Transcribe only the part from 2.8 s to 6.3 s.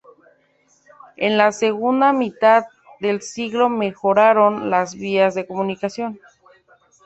del siglo mejoraron las vías de comunicación.